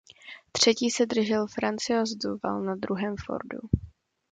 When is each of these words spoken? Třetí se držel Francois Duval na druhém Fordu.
Třetí 0.51 0.89
se 0.91 1.05
držel 1.05 1.47
Francois 1.47 2.15
Duval 2.23 2.61
na 2.63 2.75
druhém 2.75 3.15
Fordu. 3.25 3.59